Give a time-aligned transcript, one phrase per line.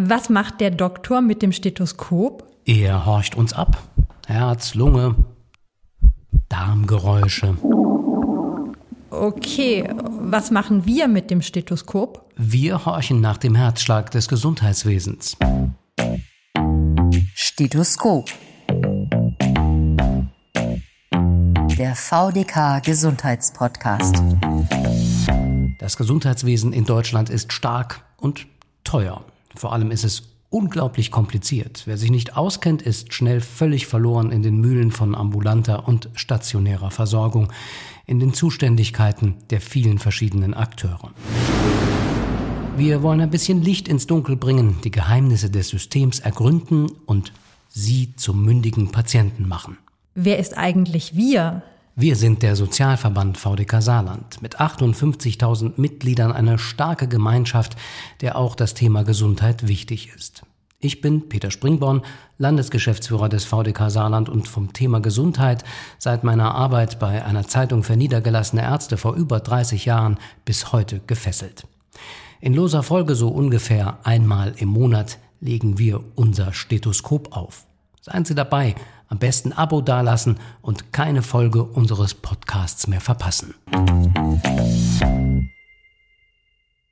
[0.00, 2.44] Was macht der Doktor mit dem Stethoskop?
[2.64, 3.82] Er horcht uns ab.
[4.28, 5.16] Herz, Lunge,
[6.48, 7.56] Darmgeräusche.
[9.10, 12.30] Okay, was machen wir mit dem Stethoskop?
[12.36, 15.36] Wir horchen nach dem Herzschlag des Gesundheitswesens.
[17.34, 18.30] Stethoskop.
[21.76, 24.22] Der VDK Gesundheitspodcast.
[25.80, 28.46] Das Gesundheitswesen in Deutschland ist stark und
[28.84, 29.24] teuer.
[29.58, 31.82] Vor allem ist es unglaublich kompliziert.
[31.84, 36.92] Wer sich nicht auskennt, ist schnell völlig verloren in den Mühlen von ambulanter und stationärer
[36.92, 37.52] Versorgung,
[38.06, 41.10] in den Zuständigkeiten der vielen verschiedenen Akteure.
[42.76, 47.32] Wir wollen ein bisschen Licht ins Dunkel bringen, die Geheimnisse des Systems ergründen und
[47.68, 49.76] Sie zum mündigen Patienten machen.
[50.14, 51.62] Wer ist eigentlich wir?
[52.00, 57.74] Wir sind der Sozialverband VDK Saarland mit 58.000 Mitgliedern eine starke Gemeinschaft,
[58.20, 60.42] der auch das Thema Gesundheit wichtig ist.
[60.78, 62.02] Ich bin Peter Springborn,
[62.36, 65.64] Landesgeschäftsführer des VDK Saarland und vom Thema Gesundheit
[65.98, 71.00] seit meiner Arbeit bei einer Zeitung für niedergelassene Ärzte vor über 30 Jahren bis heute
[71.08, 71.66] gefesselt.
[72.40, 77.66] In loser Folge so ungefähr einmal im Monat legen wir unser Stethoskop auf.
[78.02, 78.76] Seien Sie dabei,
[79.08, 83.54] am besten Abo dalassen und keine Folge unseres Podcasts mehr verpassen.